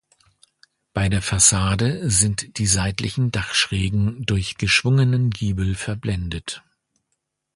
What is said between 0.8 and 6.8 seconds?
Bei der Fassade sind die seitlichen Dachschrägen durch geschwungenen Giebel verblendet.